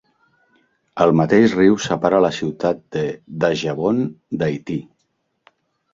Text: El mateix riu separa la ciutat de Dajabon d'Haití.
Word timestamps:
El 1.05 1.13
mateix 1.19 1.53
riu 1.59 1.77
separa 1.89 2.21
la 2.27 2.33
ciutat 2.39 2.81
de 2.97 3.03
Dajabon 3.45 4.03
d'Haití. 4.43 4.79